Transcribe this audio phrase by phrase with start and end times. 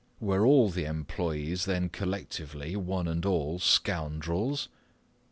[0.19, 4.67] Were all the employees then collectively, one and all, scoundrels?